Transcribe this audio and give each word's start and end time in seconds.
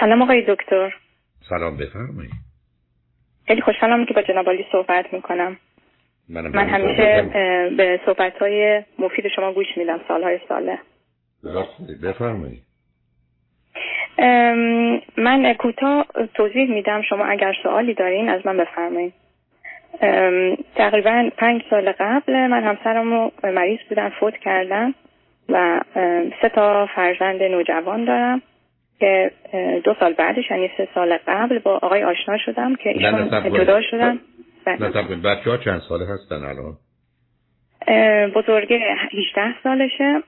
سلام 0.00 0.22
آقای 0.22 0.44
دکتر. 0.48 0.94
سلام 1.48 1.76
بفرمایید. 1.76 2.32
خیلی 3.46 3.60
خوشحالم 3.60 4.06
که 4.06 4.14
با 4.14 4.22
جناب 4.22 4.46
عالی 4.46 4.66
صحبت 4.72 5.12
می‌کنم. 5.12 5.56
من 6.28 6.68
همیشه 6.68 7.22
به 7.76 8.00
صحبت 8.06 8.38
های 8.42 8.82
مفید 8.98 9.28
شما 9.36 9.52
گوش 9.52 9.66
میدم 9.76 10.00
سالهای 10.08 10.40
ساله. 10.48 10.78
بفرمایید. 12.02 12.62
من 15.16 15.54
کوتاه 15.54 16.06
توضیح 16.34 16.70
میدم. 16.70 17.02
شما 17.02 17.24
اگر 17.24 17.52
سوالی 17.62 17.94
دارین 17.94 18.28
از 18.28 18.46
من 18.46 18.56
بفرمایید. 18.56 19.14
تقریبا 20.74 21.30
پنج 21.36 21.62
سال 21.70 21.92
قبل 21.92 22.46
من 22.46 22.64
همسرم 22.64 23.30
مریض 23.44 23.80
بودن 23.88 24.08
فوت 24.08 24.36
کردن 24.36 24.94
و 25.48 25.80
سه 26.42 26.48
تا 26.48 26.86
فرزند 26.94 27.42
نوجوان 27.42 28.04
دارم. 28.04 28.42
که 28.98 29.30
دو 29.84 29.94
سال 30.00 30.12
بعدش 30.12 30.50
یعنی 30.50 30.70
سه 30.76 30.88
سال 30.94 31.18
قبل 31.26 31.58
با 31.58 31.76
آقای 31.82 32.04
آشنا 32.04 32.38
شدم 32.38 32.76
که 32.76 32.88
ایشون 32.88 33.52
جدا 33.54 33.80
شدن. 33.90 34.20
نه 34.66 35.16
بچه 35.24 35.50
ها 35.50 35.56
چند 35.56 35.80
ساله 35.88 36.06
هستن 36.06 36.34
الان؟ 36.34 36.76
بزرگه 38.34 38.78
18 39.12 39.62
سالشه 39.62 40.22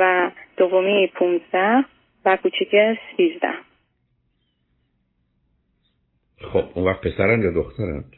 و 0.00 0.30
دومی 0.56 1.06
15 1.06 1.84
و 2.24 2.36
کوچیکه 2.36 2.98
13 3.16 3.48
خب 6.52 6.64
اون 6.74 6.84
وقت 6.84 7.00
پسرن 7.00 7.42
یا 7.42 7.50
دخترند 7.50 8.12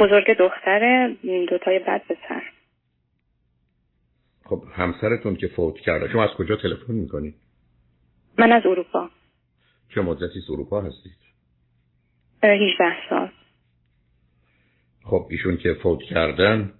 بزرگ 0.00 0.36
دختره 0.38 1.16
دوتای 1.48 1.78
بعد 1.78 2.02
پسر. 2.04 2.42
خب 4.44 4.62
همسرتون 4.72 5.36
که 5.36 5.46
فوت 5.46 5.78
کرده. 5.78 6.08
شما 6.08 6.24
از 6.24 6.30
کجا 6.38 6.56
تلفن 6.56 6.92
می‌کنید 6.94 7.34
من 8.38 8.52
از 8.52 8.66
اروپا. 8.66 9.08
چه 9.94 10.00
مدتی 10.00 10.24
از 10.24 10.50
اروپا 10.50 10.80
هستید؟ 10.80 11.16
18 12.42 12.84
سال. 13.10 13.28
خب 15.04 15.26
ایشون 15.30 15.56
که 15.56 15.74
فوت 15.82 16.02
کردن 16.02 16.72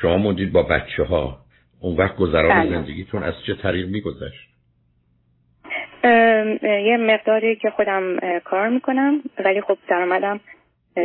شما 0.00 0.16
موندید 0.16 0.52
با 0.52 0.62
بچه 0.62 1.04
ها 1.04 1.38
اون 1.80 1.96
وقت 1.96 2.16
گذران 2.16 2.60
بله. 2.60 2.70
زندگیتون 2.70 3.22
از 3.22 3.34
چه 3.46 3.54
طریق 3.54 3.88
میگذشت؟ 3.88 4.48
یه 6.62 6.96
مقداری 7.00 7.56
که 7.56 7.70
خودم 7.70 8.16
کار 8.44 8.68
می‌کنم 8.68 9.22
ولی 9.44 9.60
خب 9.60 9.78
درآمدم 9.88 10.40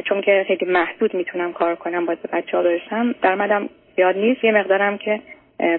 چون 0.05 0.21
که 0.21 0.45
خیلی 0.47 0.65
محدود 0.71 1.13
می‌تونم 1.13 1.53
کار 1.53 1.75
کنم 1.75 2.05
باید 2.05 2.19
بچه 2.21 2.57
ها 2.57 2.63
داشتم 2.63 3.11
درآمدم 3.11 3.69
یاد 3.97 4.17
نیست 4.17 4.43
یه 4.43 4.51
مقدارم 4.51 4.97
که 4.97 5.21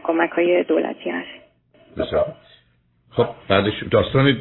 کمک 0.04 0.30
های 0.30 0.64
دولتی 0.64 1.10
هست. 1.10 1.44
بسیار 1.96 2.34
خب 3.16 3.26
بعدش 3.48 3.72
داستان 3.90 4.36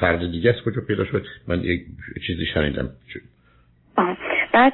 فرد 0.00 0.30
دیگه 0.30 0.50
از 0.50 0.64
کجا 0.64 0.82
پیدا 0.88 1.04
شد؟ 1.04 1.24
من 1.48 1.60
یک 1.60 1.80
چیزی 2.26 2.46
شنیدم. 2.54 2.90
بعد 4.52 4.72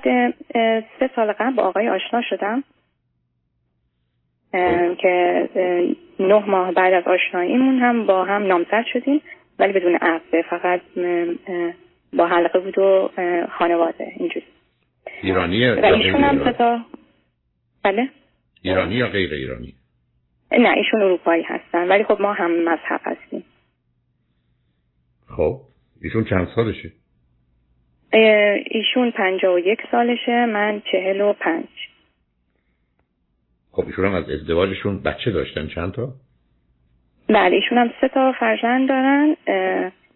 سه 0.98 1.10
سال 1.16 1.32
قبل 1.32 1.54
با 1.54 1.62
آقای 1.62 1.88
آشنا 1.88 2.22
شدم. 2.30 2.64
خب. 4.52 4.96
که 5.00 5.48
نه 6.20 6.46
ماه 6.46 6.72
بعد 6.72 6.92
از 6.92 7.04
آشناییمون 7.06 7.78
هم 7.78 8.06
با 8.06 8.24
هم 8.24 8.46
نامزد 8.46 8.84
شدیم 8.92 9.20
ولی 9.58 9.72
بدون 9.72 9.94
عقد. 9.94 10.42
فقط 10.50 10.80
با 12.12 12.26
حلقه 12.26 12.58
بود 12.58 12.78
و 12.78 13.10
خانواده. 13.58 14.12
اینجوری. 14.16 14.46
ایرانیه 15.22 15.72
و 15.72 15.84
ایشون 15.84 16.24
هم 16.24 16.52
ستا 16.52 16.80
بله؟ 17.84 18.08
ایرانی 18.62 18.94
یا 18.94 19.08
غیر 19.08 19.34
ایرانی؟ 19.34 19.74
نه 20.52 20.68
ایشون 20.68 21.02
اروپایی 21.02 21.42
هستن. 21.42 21.88
ولی 21.88 22.04
خب 22.04 22.20
ما 22.20 22.32
هم 22.32 22.50
مذهب 22.50 23.00
هستیم. 23.04 23.27
خب 25.38 25.60
ایشون 26.02 26.24
چند 26.24 26.48
سالشه 26.54 26.92
ایشون 28.70 29.10
پنجا 29.10 29.54
و 29.54 29.58
یک 29.58 29.78
سالشه 29.90 30.46
من 30.46 30.82
چهل 30.92 31.20
و 31.20 31.32
پنج 31.32 31.68
خب 33.72 33.86
ایشون 33.86 34.04
هم 34.04 34.14
از 34.14 34.30
ازدواجشون 34.30 35.02
بچه 35.02 35.30
داشتن 35.30 35.66
چند 35.66 35.92
تا؟ 35.92 36.08
بله 37.28 37.56
ایشون 37.56 37.78
هم 37.78 37.90
سه 38.00 38.08
تا 38.08 38.32
فرزند 38.40 38.88
دارن 38.88 39.36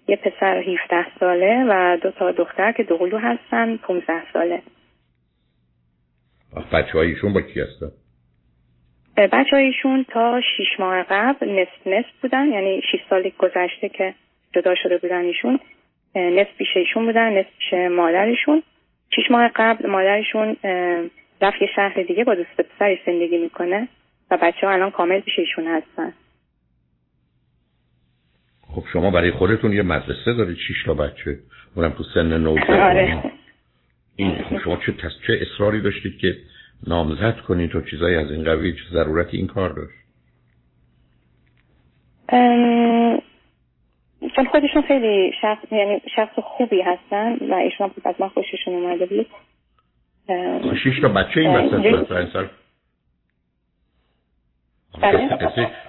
یه 0.09 0.17
پسر 0.17 0.59
17 0.59 1.07
ساله 1.21 1.65
و 1.69 1.99
دو 2.03 2.11
تا 2.11 2.33
دختر 2.33 2.73
که 2.73 2.83
دوقلو 2.83 3.19
هستن 3.19 3.77
15 3.77 4.13
ساله 4.33 4.63
بچه 6.73 6.93
هایشون 6.93 7.33
با 7.33 7.41
کی 7.41 7.61
هستن؟ 7.61 7.91
بچه 9.17 9.57
هایشون 9.57 10.05
تا 10.05 10.41
6 10.41 10.81
ماه 10.81 11.03
قبل 11.03 11.61
نصف 11.61 11.87
نصف 11.87 12.21
بودن 12.23 12.47
یعنی 12.47 12.81
6 12.93 12.99
سالی 13.11 13.33
گذشته 13.39 13.89
که 13.89 14.15
جدا 14.55 14.75
شده 14.75 14.99
بودن 14.99 15.21
ایشون 15.21 15.61
نصف 16.15 16.57
پیش 16.59 16.69
ایشون 16.77 17.07
بودن 17.07 17.39
نصف 17.39 17.49
پیش 17.59 17.75
مادرشون. 17.91 18.63
6 19.17 19.31
ماه 19.31 19.51
قبل 19.57 19.91
مادرشون 19.91 20.57
رفت 21.41 21.63
یه 21.63 21.69
شهر 21.77 22.03
دیگه 22.03 22.25
با 22.25 22.35
دوست 22.35 22.61
پسرش 22.61 22.99
زندگی 23.07 23.39
می‌کنه 23.39 23.89
و 24.31 24.39
بچه 24.43 24.67
ها 24.67 24.73
الان 24.73 24.91
کامل 24.91 25.21
پیش 25.21 25.39
ایشون 25.39 25.67
هستن. 25.67 26.13
خب 28.75 28.85
شما 28.93 29.11
برای 29.11 29.31
خودتون 29.31 29.73
یه 29.73 29.83
مدرسه 29.83 30.33
دارید 30.33 30.57
6 30.57 30.85
تا 30.87 30.95
بچه. 30.95 31.39
اونم 31.77 31.91
تو 31.91 32.05
سن 32.15 32.39
نوزده 32.39 32.83
آره. 32.91 33.23
این 34.17 34.43
خب 34.43 34.59
شما 34.65 34.77
چه, 34.77 34.93
چه 35.27 35.39
اصراری 35.41 35.81
داشتید 35.81 36.19
که 36.19 36.37
نامزد 36.87 37.37
کنید 37.41 37.71
تو 37.71 37.81
چیزایی 37.81 38.17
از 38.17 38.31
این 38.31 38.45
قبیل 38.45 38.75
چه 38.75 38.83
ضرورتی 38.93 39.37
این 39.37 39.47
کار 39.47 39.73
داشت؟ 39.73 40.03
چون 44.43 44.51
خودشون 44.51 44.83
خیلی 44.83 45.33
شخص 45.41 45.73
یعنی 45.73 46.01
شخص 46.17 46.39
خوبی 46.39 46.81
هستن 46.81 47.37
و 47.51 47.55
ایشون 47.55 47.91
از 48.05 48.15
من 48.19 48.29
خوششون 48.29 48.75
اومده 48.75 49.07
بود. 49.07 49.27
شیش 50.83 51.01
تا 51.01 51.09
بچه 51.09 51.41
این 51.41 51.51
وسط 51.51 52.49
بله. 55.03 55.29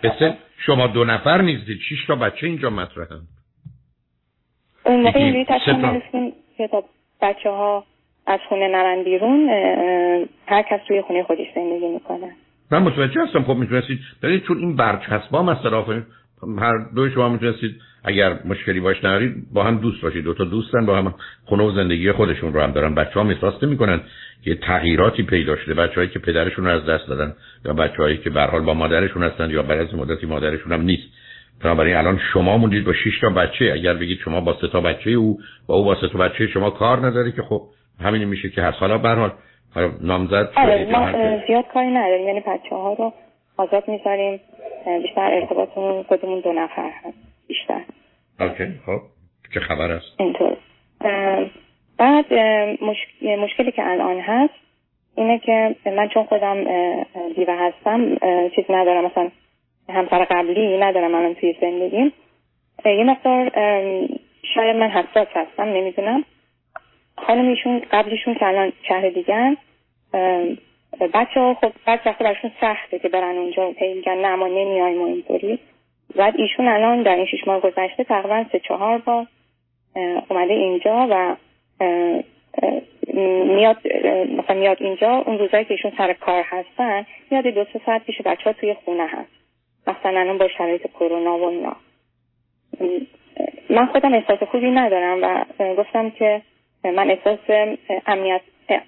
قصه 0.03 0.37
شما 0.65 0.87
دو 0.87 1.05
نفر 1.05 1.41
نیستید. 1.41 1.79
شیش 1.89 2.05
تا 2.05 2.15
بچه 2.15 2.47
اینجا 2.47 2.69
مطرحن. 2.69 3.21
اون 4.85 5.01
موقع 5.01 5.19
اینجوری 5.19 5.45
تصمیم 5.45 6.33
که 6.57 6.67
تا. 6.67 6.83
بچه 7.21 7.49
ها 7.49 7.83
از 8.27 8.39
خونه 8.49 8.67
نرن 8.67 9.03
بیرون 9.03 9.49
هر 10.47 10.61
کس 10.61 10.79
توی 10.87 11.01
خونه 11.01 11.23
خودش 11.23 11.47
زندگی 11.55 11.87
می‌کنه. 11.87 12.35
من 12.71 12.83
متوجه 12.83 13.21
هستم. 13.21 13.43
خب 13.43 13.55
می‌تونستید 13.55 13.99
ببینید 14.23 14.43
چون 14.43 14.57
این 14.57 14.75
برچسبا 14.75 15.43
مصرف 15.43 16.03
هر 16.59 16.77
دو 16.95 17.09
شما 17.09 17.29
می‌تونستید 17.29 17.75
اگر 18.03 18.39
مشکلی 18.45 18.79
باش 18.79 18.97
ندارید 18.97 19.35
با 19.53 19.63
هم 19.63 19.77
دوست 19.77 20.01
باشید. 20.01 20.23
دو 20.23 20.33
تا 20.33 20.43
دوستن 20.43 20.85
با 20.85 20.97
هم 20.97 21.13
خونه 21.45 21.63
و 21.63 21.71
زندگی 21.71 22.11
خودشون 22.11 22.53
رو 22.53 22.61
هم 22.61 22.71
دارن. 22.71 22.95
بچه 22.95 23.19
ها 23.19 23.29
احساس 23.29 23.63
نمی‌کنن 23.63 24.01
که 24.43 24.55
تغییراتی 24.55 25.23
پیدا 25.23 25.55
شده. 25.55 25.73
بچههایی 25.73 26.09
که 26.09 26.19
پدرشون 26.19 26.65
رو 26.65 26.71
از 26.71 26.85
دست 26.85 27.07
دادن 27.07 27.33
یا 27.65 27.73
بچههایی 27.73 28.17
که 28.17 28.29
به 28.29 28.41
حال 28.41 28.61
با 28.61 28.73
مادرشون 28.73 29.23
هستن 29.23 29.49
یا 29.49 29.63
بعد 29.63 29.79
از 29.79 29.95
مدتی 29.95 30.25
مادرشون 30.25 30.71
هم 30.71 30.81
نیست. 30.81 31.03
بنابراین 31.63 31.95
الان 31.95 32.19
شما 32.33 32.57
موندید 32.57 32.85
با 32.85 32.93
6 32.93 33.19
تا 33.21 33.29
بچه. 33.29 33.71
اگر 33.73 33.93
بگید 33.93 34.19
شما 34.19 34.41
با 34.41 34.57
سه 34.61 34.67
تا 34.67 34.81
بچه 34.81 35.09
او 35.09 35.39
با 35.67 35.75
او 35.75 35.85
با 35.85 35.95
سه 36.01 36.07
تا 36.07 36.19
بچه 36.19 36.47
شما 36.47 36.69
کار 36.69 37.05
نداری 37.07 37.31
که 37.31 37.41
خب 37.41 37.61
همین 37.99 38.23
میشه 38.23 38.49
که 38.49 38.61
هر 38.61 38.71
حالا 38.71 38.97
به 38.97 39.09
حال 39.09 39.31
نامزد 40.01 40.49
آره 40.55 40.87
ما 40.91 41.11
زیاد 41.47 41.65
کاری 41.73 41.87
نداریم. 41.87 42.27
یعنی 42.27 42.39
بچه 42.39 42.75
ها 42.75 42.93
رو 42.93 43.13
آزاد 43.57 43.87
می‌ذاریم. 43.87 44.39
بیشتر 45.03 45.33
ارتباطمون 45.33 46.03
خودمون 46.03 46.39
دو 46.39 46.53
نفر 46.53 46.89
هست 46.89 47.17
بیشتر. 47.47 47.81
اوکی 48.39 48.65
خب. 48.85 48.99
چه 49.53 49.59
خبر 49.59 49.91
است؟ 49.91 50.05
اینطور. 50.19 50.57
بعد 51.97 52.33
مشکلی 53.23 53.71
که 53.71 53.91
الان 53.91 54.19
هست 54.19 54.53
اینه 55.15 55.39
که 55.39 55.75
من 55.85 56.07
چون 56.07 56.23
خودم 56.23 56.63
دیوه 57.35 57.53
هستم 57.53 58.15
چیز 58.55 58.65
ندارم. 58.69 59.05
مثلا 59.05 59.29
همسر 59.89 60.25
قبلی 60.25 60.77
ندارم 60.77 61.15
الان 61.15 61.33
توی 61.33 61.55
زندگیم. 61.61 62.13
یه 62.85 63.03
مقدار 63.03 63.51
شاید 64.55 64.75
من 64.75 64.89
حساس 64.89 65.27
هستم 65.35 65.63
نمی‌دونم. 65.63 66.23
خانمیشون 67.17 67.81
قبلیشون 67.91 68.33
که 68.33 68.45
الان 68.45 68.73
شهر 68.87 69.09
دیگه 69.09 69.57
بچه 71.13 71.39
ها 71.39 71.53
خب 71.53 71.71
بعد 71.85 71.99
وقتی 72.05 72.23
برشون 72.23 72.51
سخته 72.61 72.99
که 72.99 73.09
برن 73.09 73.37
اونجا. 73.37 73.73
میگن 73.81 74.17
نه 74.17 74.35
ما 74.35 74.47
نمیایم 74.47 75.01
و 75.01 75.05
اینطوری. 75.05 75.59
بعد 76.15 76.33
ایشون 76.37 76.67
الان 76.67 77.03
در 77.03 77.15
این 77.15 77.25
شیش 77.25 77.47
ماه 77.47 77.59
گذشته 77.59 78.03
تقریبا 78.03 78.45
سه 78.51 78.59
چهار 78.59 78.97
بار 78.97 79.27
اومده 80.29 80.53
اینجا 80.53 81.07
و 81.09 81.35
میاد 83.45 83.77
مثلا 84.37 84.55
میاد 84.55 84.77
اینجا. 84.83 85.23
اون 85.25 85.39
روزایی 85.39 85.65
که 85.65 85.73
ایشون 85.73 85.91
سر 85.97 86.13
کار 86.13 86.43
هستن 86.47 87.05
میاد 87.31 87.47
دو 87.47 87.65
سه 87.73 87.81
ساعت 87.85 88.03
پیش 88.03 88.21
بچه 88.21 88.43
ها 88.43 88.53
توی 88.53 88.73
خونه 88.73 89.07
هست. 89.07 89.31
مثلا 89.87 90.19
الان 90.19 90.37
با 90.37 90.47
شرایط 90.47 90.87
کرونا 90.87 91.37
و 91.37 91.43
اینا. 91.43 91.75
من 93.69 93.85
خودم 93.85 94.13
احساس 94.13 94.43
خوبی 94.43 94.71
ندارم 94.71 95.19
و 95.21 95.45
گفتم 95.75 96.09
که 96.09 96.41
من 96.83 97.11
احساس 97.11 97.39
امنیت 98.07 98.41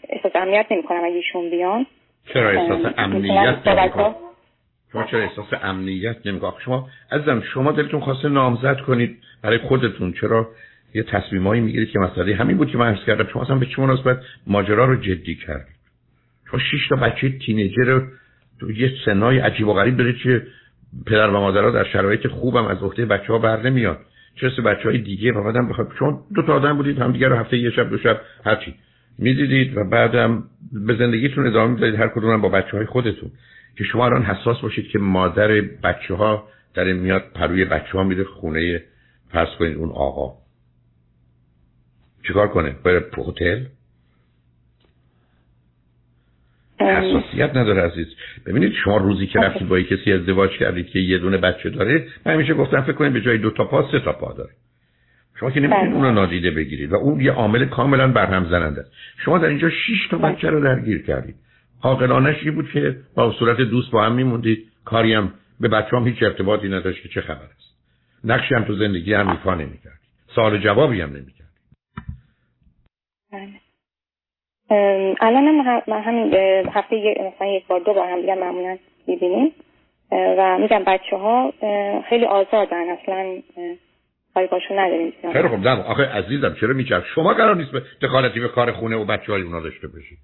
احساس 0.10 0.31
امنیت 0.36 0.66
نمی 0.72 0.84
کنم 0.84 1.04
اگه 1.04 1.16
ایشون 1.16 1.50
بیان. 1.50 1.86
چرا 2.33 2.50
احساس 2.50 2.94
امنیت 2.98 3.57
شما 4.92 5.04
چرا 5.04 5.19
احساس 5.19 5.45
امنیت 5.63 6.18
نمی 6.25 6.39
شما 6.66 6.89
عزیزم 7.12 7.44
شما 7.54 7.72
دلتون 7.72 8.00
خواسته 8.00 8.30
نامزد 8.30 8.81
کنید 8.81 9.18
برای 9.42 9.57
خودتون. 9.57 10.13
چرا؟ 10.13 10.48
یه 10.94 11.04
تصمیمایی 11.04 11.62
می‌گیرید 11.62 11.89
که 11.89 12.00
مسئله 12.00 12.36
همین 12.36 12.57
بود 12.57 12.72
که 12.72 12.77
من 12.77 12.88
عرض 12.88 13.06
کردم. 13.06 13.27
شما 13.33 13.42
اصلا 13.42 13.56
به 13.56 13.66
چه 13.66 13.81
مناسبت 13.81 14.19
ماجرا 14.48 14.86
رو 14.86 14.95
جدی 14.95 15.36
کردید؟ 15.36 15.75
شما 16.51 16.60
شش 16.60 16.88
تا 16.89 16.95
بچه 16.95 17.30
تینیجر 17.30 17.83
رو 17.83 18.01
تو 18.60 18.72
یه 18.72 18.92
سنای 19.06 19.39
عجیب 19.39 19.68
و 19.68 19.74
غریب 19.74 19.98
دارید 19.98 20.18
که 20.18 20.48
پدر 21.06 21.30
و 21.30 21.39
مادرها 21.39 21.72
در 21.72 21.83
شرایط 21.83 22.27
خوبم 22.27 22.66
از 22.66 22.83
عهده 22.83 23.06
بچه 23.06 23.33
ها 23.33 23.39
بر 23.39 23.62
نمیاد 23.62 24.00
چه 24.36 24.50
بچه 24.50 24.83
های 24.83 24.98
دیگه 24.98 25.31
و 25.31 25.44
بعدم؟ 25.44 25.69
بخواد 25.69 25.92
شما 26.00 26.25
دو 26.36 26.42
تا 26.42 26.54
آدم 26.54 26.77
بودید 26.77 27.00
هم 27.00 27.12
دیگه 27.12 27.27
رو 27.27 27.36
هفته 27.36 27.57
یه 27.57 27.72
شب 27.72 27.89
دو 27.89 27.98
شب 27.98 28.22
هرچی. 28.45 28.75
می‌دیدید 29.18 29.78
و 29.78 29.84
بعدم 29.84 30.44
به 30.72 30.96
زندگیتون 30.96 31.48
ادامه 31.48 31.74
می‌دادید 31.74 32.00
هر 32.00 32.08
کدوم 32.08 32.42
با 32.42 32.50
بچه 32.50 32.78
های 32.78 32.86
خودتون. 32.86 33.32
که 33.78 33.84
شما 33.84 34.06
الان 34.06 34.24
حساس 34.24 34.62
باشید 34.62 34.88
که 34.88 35.00
مادر 35.00 35.62
بچه 35.62 36.14
ها 36.14 36.48
در 36.74 36.94
میاد 36.94 37.24
پروی 37.36 37.66
بچه 37.66 37.92
ها 37.92 38.04
میده 38.04 38.24
خونه 38.24 38.84
فرض 39.32 39.50
کنید 39.60 39.78
اون 39.78 39.90
آقا. 39.90 40.34
چیکار 42.28 42.48
کنه؟ 42.48 42.76
بره 42.84 43.06
هتل؟ 43.18 43.64
حساسیت 46.80 47.50
نداره 47.56 47.82
عزیز. 47.82 48.08
ببینید 48.46 48.74
شما 48.84 48.98
روزی 48.98 49.28
که 49.28 49.40
رفتید 49.40 49.68
با 49.68 49.82
کسی 49.82 50.14
ازدواج 50.14 50.52
کردید 50.52 50.88
که 50.88 51.00
یه 51.00 51.18
دونه 51.18 51.38
بچه 51.38 51.70
داره 51.70 52.08
من 52.26 52.34
همیشه 52.34 52.54
گفتم 52.54 52.82
فکر 52.82 52.94
کنید 52.94 53.14
به 53.14 53.22
جای 53.22 53.38
دو 53.38 53.52
تا 53.52 53.66
پا 53.66 53.92
سه 53.92 54.00
تا 54.00 54.14
پا 54.14 54.34
داره. 54.34 54.52
شما 55.40 55.52
که 55.52 55.60
نمی‌تونید 55.60 55.86
بله. 55.86 55.96
اون 55.96 56.06
رو 56.06 56.12
نادیده 56.12 56.52
بگیرید 56.52 56.92
و 56.92 56.96
اون 56.96 57.20
یه 57.20 57.32
عامل 57.32 57.66
کاملا 57.66 58.08
برهم 58.08 58.46
زننده 58.46 58.82
است. 58.82 58.92
شما 59.26 59.38
در 59.38 59.48
اینجا 59.48 59.70
6 59.70 60.08
تا 60.12 60.18
بله. 60.18 60.32
بچه 60.32 60.50
رو 60.50 60.64
درگیر 60.64 61.06
کردید. 61.06 61.36
عاقلانش 61.84 62.44
این 62.44 62.56
بود 62.56 62.70
که 62.72 62.96
با 63.16 63.32
صورت 63.32 63.58
دوست 63.58 63.92
با 63.92 64.04
هم 64.04 64.16
میموندید. 64.16 64.72
کاری 64.86 65.14
هم 65.14 65.34
به 65.60 65.68
بچه 65.68 65.98
هم 65.98 66.08
هیچ 66.08 66.24
ارتباطی 66.24 66.70
نداشت 66.70 67.04
که 67.04 67.10
چه 67.10 67.22
خبر 67.22 67.46
است. 67.56 67.76
نقشی 68.24 68.56
هم 68.56 68.64
تو 68.64 68.76
زندگی 68.76 69.14
هم 69.14 69.30
ایفا 69.30 69.56
نمی‌کردید 69.56 70.10
سوال 70.36 70.58
جوابی 70.58 71.02
هم 71.02 71.10
نمی‌کردید 71.10 71.46
بله. 73.32 73.50
الان 75.22 75.48
هم 75.48 75.82
همین 75.88 76.34
هفته 76.74 76.96
مثلا 77.36 77.48
یک 77.48 77.68
بار 77.68 77.80
دو 77.80 77.94
بار 77.94 78.10
هم 78.10 78.22
دیگه 78.22 78.36
معمولا 78.36 78.78
می‌بینیم. 79.08 79.52
و 80.12 80.58
میگم 80.58 80.84
بچه 80.88 81.18
ها 81.18 81.54
خیلی 82.10 82.26
آزادن 82.26 82.90
اصلا 82.90 83.42
کاری 84.36 84.48
باشون 84.48 84.80
نداریم. 84.80 85.14
خیلی 85.34 85.48
خب 85.48 85.68
نه 85.68 85.84
آخه 85.84 86.04
عزیزم 86.04 86.56
چرا 86.62 86.74
میچرخ؟ 86.74 87.06
شما 87.16 87.34
قرار 87.34 87.56
نیست 87.56 87.72
به 87.72 87.82
دخالتی 88.02 88.40
به 88.40 88.48
کار 88.48 88.72
خونه 88.72 88.96
و 88.96 89.06
بچه 89.06 89.32
های 89.32 89.42
اونا 89.42 89.62
داشته 89.62 89.88
باشید. 89.88 90.18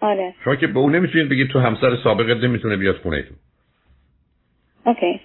آره. 0.00 0.34
شما 0.44 0.56
که 0.56 0.66
به 0.66 0.78
اون 0.78 0.94
نمی‌تونید 0.94 1.28
بگید 1.28 1.50
تو 1.50 1.58
همسر 1.58 1.96
سابقت 2.04 2.44
نمی‌تونه 2.44 2.76
بیاد 2.76 2.96
خونه 2.96 3.22
تو. 3.22 3.34
اوکی. 4.86 5.20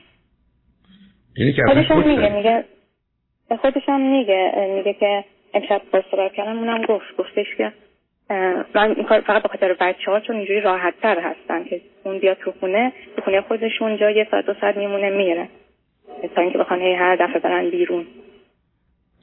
اینی 1.35 1.53
که 1.53 1.61
خودش 1.67 1.91
هم 1.91 2.07
میگه 2.07 2.35
میگه 2.35 2.63
خودش 3.61 3.83
هم 3.87 4.01
میگه 4.01 4.51
میگه 4.75 4.93
که 4.93 5.23
امشب 5.53 5.81
با 5.91 6.03
صحبت 6.11 6.33
کردم 6.33 6.57
اونم 6.57 6.85
گفت 6.85 7.17
گفتش 7.17 7.55
که 7.57 7.73
من 8.75 8.93
فقط 9.27 9.43
به 9.43 9.49
خاطر 9.49 9.73
بچه 9.73 10.11
ها 10.11 10.19
چون 10.19 10.35
اینجوری 10.35 10.61
راحت 10.61 10.93
تر 11.01 11.19
هستن 11.19 11.63
که 11.63 11.81
اون 12.03 12.19
بیاد 12.19 12.37
تو 12.37 12.53
خونه 12.59 12.93
تو 13.15 13.21
خونه 13.21 13.41
خودشون 13.41 13.97
جا 13.97 14.09
یه 14.09 14.27
ساعت 14.31 14.45
دو 14.45 14.53
ساعت 14.61 14.77
میمونه 14.77 15.09
میره. 15.09 15.49
تا 16.27 16.41
اینکه 16.41 16.57
بخوان 16.57 16.81
هر 16.81 17.15
دفعه 17.15 17.39
برن 17.39 17.69
بیرون. 17.69 18.05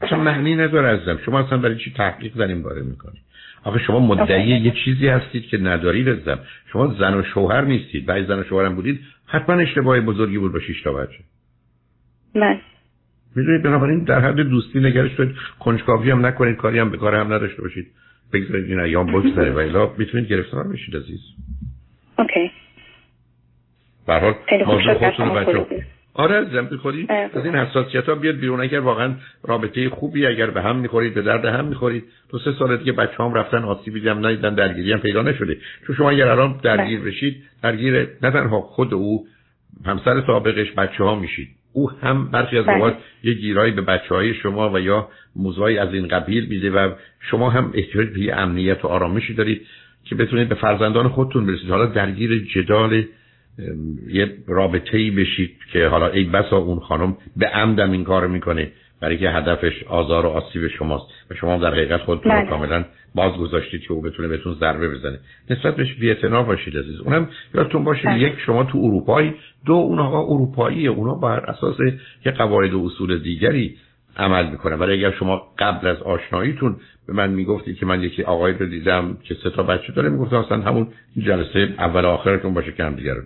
اصلا 0.03 0.19
معنی 0.19 0.57
نداره 0.57 0.89
ازم 0.89 1.21
شما 1.25 1.41
اصلا 1.41 1.59
برای 1.59 1.77
چی 1.77 1.93
تحقیق 1.97 2.37
در 2.37 2.47
این 2.47 2.63
باره 2.63 2.83
می‌کنی؟ 2.83 3.19
آخه 3.65 3.79
شما 3.79 4.01
مدعی 4.01 4.49
یه 4.49 4.73
چیزی 4.85 5.09
هستید 5.09 5.47
که 5.47 5.59
ندارید 5.59 6.09
ازم 6.09 6.39
شما 6.73 6.95
زن 6.99 7.15
و 7.15 7.23
شوهر 7.23 7.61
نیستید. 7.61 8.07
بعد 8.07 8.27
زن 8.27 8.39
و 8.39 8.45
شوهرم 8.45 8.75
بودید 8.75 9.01
حتما 9.27 9.57
اشتباه 9.57 10.01
بزرگی 10.01 10.39
بود 10.39 10.53
با 10.53 10.61
شیشتا 10.61 10.93
بچه. 10.93 11.19
من. 12.35 12.61
می‌دونید 13.37 13.63
بنابراین 13.63 14.05
در 14.05 14.21
حد 14.21 14.41
دوستی 14.41 14.81
نگرش 14.81 15.15
کنید. 15.15 15.37
کنجکاوی 15.61 16.11
هم 16.11 16.27
نکنید 16.27 16.57
کاری 16.57 16.79
هم 16.79 16.91
به 16.91 16.97
کار 16.97 17.15
هم 17.15 17.33
نداشته 17.33 17.63
باشید. 17.63 17.87
بگذارید 18.33 18.71
این 18.71 18.81
ایام 18.81 19.07
بگذره 19.13 19.51
و 19.51 19.59
الا 19.59 19.91
می‌تونید 19.99 20.29
گرفتار 20.29 20.69
بشید 20.69 20.97
عزیز. 20.97 21.21
اوکی. 22.19 22.51
برحال 24.07 24.35
موضوع 24.67 24.95
خودتون 24.95 25.35
بچه 25.35 25.87
آره 26.21 26.41
عزیزم 26.41 26.77
خودی. 26.83 27.07
از 27.35 27.45
این 27.45 27.55
حساسیت 27.55 28.09
ها 28.09 28.15
بیاد 28.15 28.37
بیرون. 28.37 28.61
اگر 28.61 28.81
واقعا 28.81 29.15
رابطه 29.43 29.91
خوبی 29.91 30.27
اگر 30.27 30.51
به 30.51 30.63
هم 30.63 30.77
می‌خورید 30.77 31.15
به 31.15 31.23
درد 31.23 31.45
هم 31.45 31.65
می‌خورید. 31.65 32.05
تو 32.31 32.39
سه 32.39 32.53
سال 32.53 32.77
دیگه 32.77 32.93
بچه 32.93 33.15
هم 33.19 33.35
رفتن 33.35 33.65
آسیبی 33.65 34.09
هم 34.09 34.27
ندیدن 34.27 34.55
درگیری 34.55 34.93
هم 34.93 34.99
پیدا 34.99 35.23
نشده. 35.23 35.57
چون 35.87 35.97
شما 35.97 36.11
اگر 36.11 36.29
الان 36.29 36.61
درگیر 36.63 37.01
بله. 37.01 37.11
بشید 37.11 37.43
درگیر 37.63 37.95
نه 38.23 38.31
تنها 38.31 38.61
خود 38.61 38.95
او 38.95 39.27
همسر 39.87 40.23
سابقش 40.27 40.73
بچه 40.73 41.05
ها 41.05 41.15
میشید. 41.15 41.49
او 41.73 41.91
هم 41.91 42.31
برخی 42.31 42.59
از 42.59 42.67
بله. 42.67 42.75
اوقات 42.77 42.97
یه 43.23 43.35
گیرایی 43.35 43.73
به 43.73 43.83
بچه 43.83 44.15
های 44.15 44.35
شما 44.35 44.73
و 44.73 44.81
یا 44.81 45.09
موضوعی 45.37 45.79
از 45.79 45.95
این 45.95 46.09
قبیل 46.09 46.47
میده 46.47 46.71
و 46.71 46.93
شما 47.21 47.51
هم 47.51 47.71
احتیاج 47.75 48.09
به 48.09 48.41
امنیت 48.41 48.85
و 48.85 48.89
آرامشی 48.89 49.35
دارید 49.35 49.67
که 50.05 50.15
بتونید 50.15 50.49
به 50.49 50.55
فرزندان 50.55 51.09
خودتون 51.09 51.47
برسید. 51.47 51.71
حالا 51.71 51.87
درگیر 51.87 52.39
جدال 52.55 53.05
یه 54.09 54.37
رابطه 54.47 54.99
ای 54.99 55.11
بشید 55.11 55.57
که 55.73 55.87
حالا 55.87 56.09
ای 56.09 56.25
بسا 56.25 56.57
اون 56.57 56.81
خانم 56.81 57.17
به 57.37 57.47
عمدم 57.47 57.91
این 57.93 58.05
کار 58.05 58.27
می‌کنه. 58.27 58.73
برای 59.01 59.19
که 59.19 59.31
هدفش 59.31 59.83
آزار 59.83 60.27
و 60.27 60.29
آسیب 60.29 60.69
شماست. 60.69 61.05
و 61.31 61.35
شما 61.35 61.57
در 61.57 61.71
حقیقت 61.71 62.01
خودتون 62.01 62.33
رو 62.33 62.39
بله. 62.39 62.51
کاملا 62.51 62.85
باز 63.15 63.33
گذاشتید 63.33 63.81
که 63.81 63.93
او 63.93 64.03
بتونه 64.03 64.29
بهتون 64.29 64.55
ضربه 64.55 64.89
بزنه. 64.89 65.19
نسبت 65.51 65.77
بهش 65.77 65.95
بی‌اعتنا 65.95 66.43
باشید 66.43 66.77
عزیز. 66.77 67.01
اونم 67.01 67.29
یادتون 67.55 67.85
باشه 67.85 68.03
بله. 68.03 68.21
یک 68.21 68.33
شما 68.47 68.65
تو 68.65 68.79
اروپایی 68.79 69.35
دو 69.67 69.73
اون 69.73 69.99
آقا 69.99 70.35
اروپایی 70.35 70.87
اونا 70.87 71.15
بر 71.15 71.41
اساس 71.41 71.77
یه 72.27 72.33
قواعد 72.33 72.75
و 72.75 72.85
اصول 72.85 73.19
دیگری 73.19 73.77
عمل 74.17 74.51
می‌کنه 74.51 74.77
ولی 74.77 74.93
اگر 74.93 75.17
شما 75.19 75.43
قبل 75.59 75.87
از 75.87 76.03
آشناییتون 76.03 76.77
به 77.07 77.13
من 77.13 77.31
می‌گفتید 77.31 77.77
که 77.77 77.87
من 77.87 78.03
یکی 78.03 78.23
آقایی 78.23 78.55
رو 78.59 78.67
دیدم 78.67 79.19
که 79.23 79.35
سه 79.35 79.51
تا 79.51 79.63
بچه 79.63 79.93
داره 79.93 80.09
می‌گفتم 80.09 80.37
اصلا 80.37 80.61
همون 80.61 80.89
جلسه 81.19 81.75
اول 81.79 82.05
آخرتون 82.05 82.55
باشه 82.55 82.73
که 82.73 82.85
هم 82.85 82.95
دیگر 82.95 83.15
رو 83.15 83.23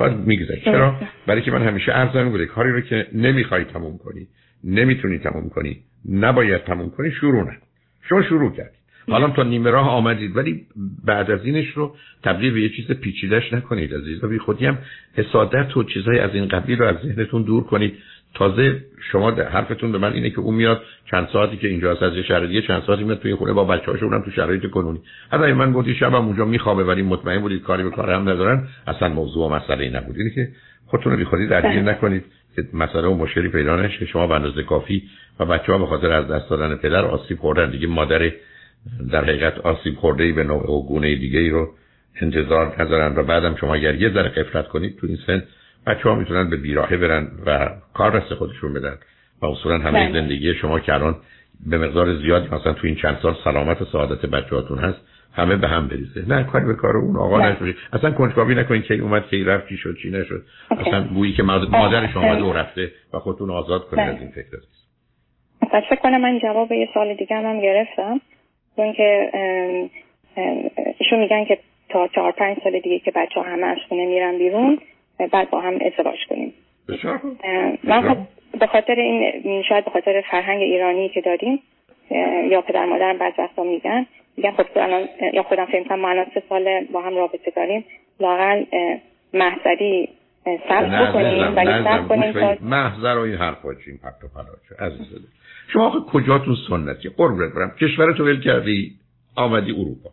بعد 0.00 0.16
می‌گذاری. 0.26 0.60
چرا؟ 0.60 0.94
برای 1.26 1.42
که 1.42 1.50
من 1.50 1.62
همیشه 1.62 1.92
عرض 1.92 2.28
بوده. 2.30 2.46
کاری 2.46 2.72
رو 2.72 2.80
که 2.80 3.06
نمی‌خوای 3.12 3.64
تموم 3.64 3.98
کنی 3.98 4.26
نمی‌تونی 4.64 5.18
تموم 5.18 5.48
کنی 5.48 5.76
نباید 6.10 6.64
تموم 6.64 6.90
کنی 6.90 7.10
شروع 7.10 7.42
نکن 7.42 7.66
شما 8.08 8.22
شروع 8.22 8.52
کردی. 8.56 8.76
حالا 9.08 9.30
تا 9.30 9.42
نیمه 9.42 9.70
راه 9.70 9.88
آمدید 9.88 10.36
ولی 10.36 10.66
بعد 11.04 11.30
از 11.30 11.44
اینش 11.44 11.68
رو 11.68 11.96
تبدیل 12.22 12.52
به 12.52 12.60
یه 12.62 12.68
چیز 12.68 12.90
پیچیدش 12.90 13.52
نکنید 13.52 13.94
عزیز 13.94 14.24
و 14.24 14.28
بی 14.28 14.38
خودی 14.38 14.66
هم 14.66 14.78
حسادت 15.14 15.76
و 15.76 15.84
چیزهای 15.84 16.18
از 16.18 16.34
این 16.34 16.48
قبیل 16.48 16.78
رو 16.78 16.86
از 16.86 16.96
ذهنتون 16.96 17.42
دور 17.42 17.64
کنید. 17.64 17.94
تازه 18.34 18.80
شما 19.12 19.30
حرفتون 19.30 19.92
به 19.92 19.98
من 19.98 20.12
اینه 20.12 20.30
که 20.30 20.40
اون 20.40 20.54
میاد 20.54 20.82
چند 21.10 21.28
ساعتی 21.32 21.56
که 21.56 21.68
اینجا 21.68 21.90
از 21.92 22.16
یه 22.16 22.22
شهر 22.22 22.40
دیگه 22.40 22.62
چند 22.62 22.82
ساعتی 22.82 23.04
میاد 23.04 23.18
توی 23.18 23.34
خونه 23.34 23.52
با 23.52 23.64
بچه‌هاش 23.64 24.02
اونم 24.02 24.22
تو 24.22 24.30
شرایط 24.30 24.70
کنونی. 24.70 25.00
حتی 25.32 25.52
من 25.52 25.72
گفتی 25.72 25.94
شبم 25.94 26.26
اونجا 26.26 26.44
میخوابه 26.44 26.84
ولی 26.84 27.02
مطمئن 27.02 27.38
بودید 27.38 27.62
کاری 27.62 27.82
به 27.82 27.90
کار 27.90 28.10
هم 28.10 28.28
ندارن. 28.28 28.68
اصلا 28.86 29.08
موضوع 29.08 29.46
و 29.46 29.54
مسئله 29.54 29.84
ای 29.84 29.90
نبود. 29.90 30.16
اینه 30.16 30.30
که 30.30 30.48
خودتون 30.86 31.12
رو 31.12 31.18
بیخودی 31.18 31.46
درگیر 31.46 31.82
بله. 31.82 31.92
نکنید 31.92 32.24
که 32.56 32.64
مسئله 32.72 33.08
و 33.08 33.14
مشکلی 33.14 33.48
پیدا 33.48 33.76
نشه. 33.76 34.06
شما 34.06 34.26
به 34.26 34.34
اندازه 34.34 34.62
کافی 34.62 35.02
و 35.40 35.44
بچه‌ها 35.46 35.78
به 35.78 35.86
خاطر 35.86 36.12
از 36.12 36.28
دست 36.28 36.50
دادن 36.50 36.76
پدر 36.76 37.04
آسیب 37.04 37.38
خوردن. 37.38 37.70
دیگه 37.70 37.86
مادر 37.86 38.30
در 39.12 39.24
حقیقت 39.24 39.58
آسیب 39.58 39.94
خورده 39.94 40.24
ای 40.24 40.32
به 40.32 40.44
نوع 40.44 40.70
و 40.70 40.86
گونه 40.86 41.14
دیگه 41.14 41.38
ای 41.38 41.50
رو 41.50 41.68
انتظار 42.20 42.82
نذارن. 42.82 43.16
و 43.16 43.22
بعدم 43.22 43.56
شما 43.56 43.74
اگر 43.74 43.94
یه 43.94 44.10
ذره 44.10 44.28
قفلت 44.28 44.68
کنید 44.68 44.98
تو 44.98 45.06
این 45.06 45.18
سن 45.26 45.42
بچه 45.86 46.08
ها 46.08 46.14
می‌تونن 46.14 46.50
به 46.50 46.56
بیراهه 46.56 46.96
برن 46.96 47.28
و 47.46 47.68
کار 47.94 48.16
رست 48.16 48.34
خودشون 48.34 48.74
بدن 48.74 48.98
و 49.42 49.46
اصولا 49.46 49.78
همه 49.78 50.08
بله. 50.08 50.20
زندگی 50.20 50.54
شما 50.54 50.80
که 50.80 50.94
الان 50.94 51.16
به 51.66 51.78
مقدار 51.78 52.16
زیادی 52.16 52.46
مثلا 52.46 52.72
تو 52.72 52.86
این 52.86 52.96
چند 52.96 53.18
سال 53.22 53.36
سلامت 53.44 53.82
و 53.82 53.84
سعادت 53.84 54.26
بچه 54.26 54.56
هاتون 54.56 54.78
هست 54.78 54.98
همه 55.32 55.56
به 55.56 55.68
هم 55.68 55.88
بریزه. 55.88 56.28
نه 56.28 56.44
کاری 56.44 56.64
به 56.64 56.74
کار 56.74 56.96
اون 56.96 57.16
آقا 57.16 57.38
بله. 57.38 57.52
نشوشید 57.52 57.76
اصلا 57.92 58.10
کنجکاوی 58.10 58.54
نکنید 58.54 58.84
که 58.84 58.94
اومد 58.94 59.28
کی 59.28 59.44
رفت 59.44 59.68
چی 59.68 59.76
شد 59.76 59.96
چی 60.02 60.10
نشد. 60.10 60.42
اصلا 60.70 61.08
گویی 61.14 61.32
که 61.32 61.42
بله. 61.42 61.68
مادرش 61.68 62.16
اومد 62.16 62.40
و 62.40 62.52
رفته 62.52 62.92
و 63.12 63.18
خودتون 63.18 63.50
آزاد 63.50 63.88
کنید 63.88 64.08
از 64.08 64.20
این 64.20 64.30
فکر. 64.30 64.46
پس 65.60 65.82
فکر 65.90 66.00
کنم 66.00 66.20
من 66.20 66.38
جواب 66.38 66.72
یه 66.72 66.88
سال 66.94 67.14
دیگه 67.14 67.36
هم 67.36 67.60
گرفتم. 67.60 68.20
چون 68.76 68.92
که 68.92 69.30
ایشون 70.98 71.18
میگن 71.18 71.44
که 71.44 71.58
تا 71.88 72.08
چهار 72.08 72.32
پنج 72.32 72.56
سال 72.64 72.80
دیگه 72.80 72.98
که 72.98 73.12
بچه 73.16 73.40
همه 73.40 73.66
از 73.66 73.78
خونه 73.88 74.06
میرن 74.06 74.38
بیرون 74.38 74.78
بعد 75.32 75.50
با 75.50 75.60
هم 75.60 75.74
ازدواج 75.74 76.18
کنیم. 76.28 76.54
من 77.84 78.08
خب 78.08 78.16
به 78.60 78.66
خاطر 78.66 78.94
این 78.94 79.62
شاید 79.62 79.84
به 79.84 79.90
خاطر 79.90 80.22
فرهنگ 80.30 80.62
ایرانی 80.62 81.08
که 81.08 81.20
داریم 81.20 81.62
یا 82.50 82.60
پدر 82.60 82.86
مادرم 82.86 83.18
بعض 83.18 83.32
وقتا 83.38 83.64
میگن 83.64 84.06
میگن 84.36 84.50
خب 84.50 84.66
الان 84.76 85.08
یا 85.32 85.42
خودم 85.42 85.66
فکر 85.66 85.88
کنم 85.88 86.00
ما 86.00 86.24
سه 86.34 86.42
سال 86.48 86.84
با 86.92 87.02
هم 87.02 87.16
رابطه 87.16 87.50
داریم 87.56 87.84
لاقل 88.20 88.64
محضری 89.34 90.08
صبر 90.44 91.10
بکنیم 91.10 91.56
ولی 91.56 91.84
صبر 91.84 92.02
کنیم 92.02 92.58
محضر 92.62 93.16
و 93.16 93.20
این 93.20 93.34
حرفا 93.34 93.74
چین 93.84 93.98
پرت 94.02 94.24
و 94.24 94.28
پلاچه 94.28 94.84
عزیز 94.84 95.06
شما 95.72 95.86
آخه 95.86 95.98
کجاتون 96.00 96.56
سنتی؟ 96.68 97.08
قربونت 97.08 97.52
برم. 97.54 97.70
کشورتو 97.80 98.24
ول 98.24 98.40
کردی؟ 98.40 98.92
آمدی 99.36 99.72
اروپا. 99.72 100.10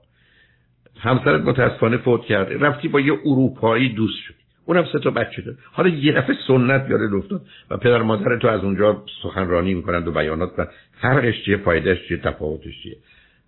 همسرت 0.99 1.41
متاسفانه 1.41 1.97
فوت 1.97 2.21
کرده. 2.21 2.57
رفتی 2.57 2.87
با 2.87 2.99
یه 2.99 3.13
اروپایی 3.25 3.89
دوست 3.89 4.19
شدی. 4.19 4.46
اونم 4.67 4.85
سه 4.93 4.99
تا 4.99 5.09
بچه 5.09 5.41
داره. 5.41 5.57
حالا 5.71 5.89
یه 5.89 6.11
دفعه 6.11 6.35
سنت 6.47 6.89
یاد 6.89 7.13
افتاد 7.13 7.41
و 7.69 7.77
پدر 7.77 8.01
مادر 8.01 8.37
تو 8.37 8.47
از 8.47 8.63
اونجا 8.63 9.03
سخنرانی 9.23 9.73
می‌کنند 9.73 10.07
و 10.07 10.11
بیانات 10.11 10.55
کنند 10.55 10.69
فرقش 11.01 11.43
چیه؟ 11.45 11.57
فایدهش 11.57 12.07
چیه؟ 12.07 12.17
تفاوتش 12.17 12.83
چیه؟ 12.83 12.97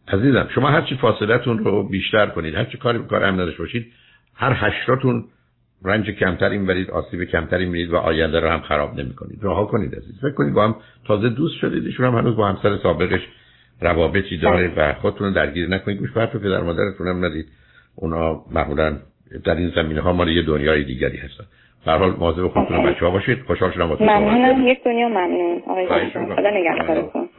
عزیزم 0.07 0.47
شما 0.55 0.69
هرچی 0.69 0.95
فاصلتون 0.95 1.57
رو 1.57 1.89
بیشتر 1.89 2.25
کنید 2.25 2.55
هرچی 2.55 2.77
کاری 2.77 2.99
کار 2.99 3.23
هم 3.23 3.33
نداشته 3.33 3.63
باشید 3.63 3.93
هر 4.35 4.53
هشتاتون 4.55 5.25
رنج 5.85 6.09
کمتری 6.09 6.57
می‌برید 6.57 6.91
آسیب 6.91 7.23
کمتری 7.23 7.65
می‌برید 7.65 7.89
و 7.89 7.95
آینده 7.95 8.39
رو 8.39 8.49
هم 8.49 8.61
خراب 8.61 8.99
نمی‌کنید. 8.99 9.39
رها 9.43 9.65
کنید 9.65 9.95
عزیز 9.95 10.19
فکر 10.21 10.33
کنید 10.33 10.53
با 10.53 10.67
هم 10.67 10.75
تازه 11.05 11.29
دوست 11.29 11.55
شدید 11.55 11.85
ایشون 11.85 12.05
هم 12.05 12.15
هنوز 12.17 12.35
با 12.35 12.47
همسر 12.47 12.77
سابقش 12.83 13.21
روابطی 13.81 14.38
داره 14.38 14.73
و 14.77 14.93
خودتون 14.93 15.33
درگیر 15.33 15.67
نکنید. 15.67 15.97
گوش 15.97 16.09
حرف 16.15 16.35
پدر 16.35 16.61
مادرتون 16.61 17.07
هم 17.07 17.25
ندید. 17.25 17.45
اونا 17.95 18.45
معمولا 18.51 18.97
در 19.45 19.55
این 19.55 19.71
زمینه 19.75 20.01
ها 20.01 20.13
مال 20.13 20.29
یه 20.29 20.41
دنیای 20.41 20.83
دیگری 20.83 21.17
هستن. 21.17 21.43
به 21.86 21.91
حال 21.91 22.09
مواظب 22.09 22.48
خودتون 22.48 22.77
و 22.77 22.83
بچه‌ها 22.83 23.12
باشید. 23.12 23.39
خوشحال 23.48 23.71
شدم 23.71 23.89
با 23.89 23.98
ممنونم. 24.00 24.67
یک 24.67 24.83
دنیا 24.83 25.09
ممنون. 25.09 25.62
آقای 25.67 26.09
خدا 26.09 26.50
نگهدارتون 26.50 27.29